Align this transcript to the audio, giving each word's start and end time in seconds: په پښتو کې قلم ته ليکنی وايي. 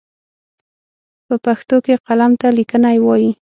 په 1.27 1.35
پښتو 1.45 1.75
کې 1.85 2.01
قلم 2.07 2.31
ته 2.41 2.47
ليکنی 2.57 2.97
وايي. 3.01 3.31